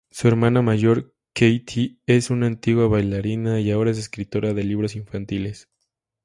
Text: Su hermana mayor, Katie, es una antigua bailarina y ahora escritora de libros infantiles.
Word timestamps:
Su 0.09 0.27
hermana 0.27 0.63
mayor, 0.63 1.13
Katie, 1.31 1.99
es 2.07 2.31
una 2.31 2.47
antigua 2.47 2.87
bailarina 2.87 3.59
y 3.59 3.69
ahora 3.69 3.91
escritora 3.91 4.51
de 4.51 4.63
libros 4.63 4.95
infantiles. 4.95 5.69